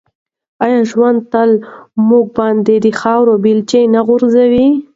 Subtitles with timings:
[0.65, 1.65] آیا ژوند تل په
[2.09, 4.67] موږ باندې د خاورو بیلچې نه غورځوي؟